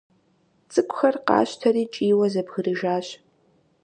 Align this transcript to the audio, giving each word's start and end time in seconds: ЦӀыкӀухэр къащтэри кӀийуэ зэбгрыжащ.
ЦӀыкӀухэр 0.71 1.15
къащтэри 1.27 1.83
кӀийуэ 1.93 2.27
зэбгрыжащ. 2.33 3.07